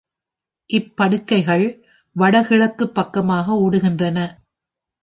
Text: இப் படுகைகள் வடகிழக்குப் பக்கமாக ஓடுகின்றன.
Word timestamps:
இப் 0.69 0.93
படுகைகள் 0.95 1.65
வடகிழக்குப் 2.15 2.93
பக்கமாக 2.93 3.53
ஓடுகின்றன. 3.57 4.17